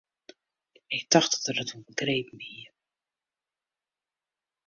[0.87, 2.67] Ik tocht dat er it wol begrepen hie.